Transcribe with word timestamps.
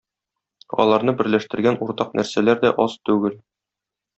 Аларны 0.83 1.13
берләштергән 1.19 1.79
уртак 1.87 2.17
нәрсәләр 2.21 2.63
дә 2.67 2.73
аз 2.87 2.97
түгел. 3.11 3.39